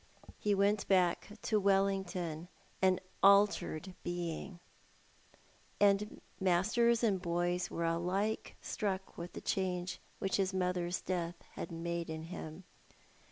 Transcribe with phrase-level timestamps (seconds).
[0.39, 2.47] He went back to Wellington
[2.81, 4.59] an altered being,
[5.79, 11.71] and masters and boys were alike struck with the change which his mother's death had
[11.71, 12.63] made in him.